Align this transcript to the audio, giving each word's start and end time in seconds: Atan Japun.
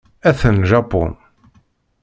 Atan 0.29 0.63
Japun. 0.65 1.11